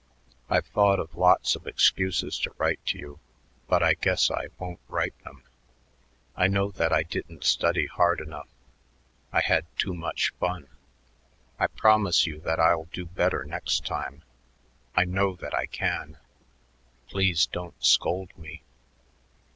[0.49, 3.19] I've thought of lots of excuses to write to you,
[3.67, 5.43] but I guess I won't write them.
[6.35, 8.49] I know that I didn't study hard enough.
[9.31, 10.69] I had too much fun.
[11.59, 14.23] I promise you that I'll do better next time.
[14.95, 16.17] I know that I can.
[17.07, 18.63] Please don't scold me.